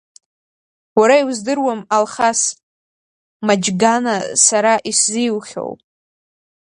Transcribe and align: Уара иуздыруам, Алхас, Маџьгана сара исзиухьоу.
Уара 0.99 1.15
иуздыруам, 1.21 1.81
Алхас, 1.95 2.41
Маџьгана 3.45 4.15
сара 4.45 4.73
исзиухьоу. 4.89 5.71